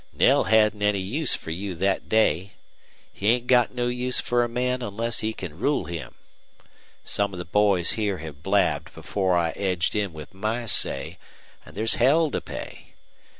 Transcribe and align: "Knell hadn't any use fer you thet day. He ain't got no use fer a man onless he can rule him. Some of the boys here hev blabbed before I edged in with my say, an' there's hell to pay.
"Knell 0.13 0.45
hadn't 0.45 0.81
any 0.81 0.97
use 0.97 1.35
fer 1.35 1.51
you 1.51 1.75
thet 1.75 2.09
day. 2.09 2.53
He 3.13 3.29
ain't 3.29 3.45
got 3.45 3.75
no 3.75 3.87
use 3.87 4.19
fer 4.19 4.41
a 4.43 4.49
man 4.49 4.81
onless 4.81 5.19
he 5.19 5.31
can 5.31 5.59
rule 5.59 5.85
him. 5.85 6.15
Some 7.03 7.33
of 7.33 7.37
the 7.37 7.45
boys 7.45 7.91
here 7.91 8.17
hev 8.17 8.41
blabbed 8.41 8.95
before 8.95 9.37
I 9.37 9.51
edged 9.51 9.95
in 9.95 10.11
with 10.11 10.33
my 10.33 10.65
say, 10.65 11.19
an' 11.67 11.75
there's 11.75 11.97
hell 12.01 12.31
to 12.31 12.41
pay. 12.41 12.95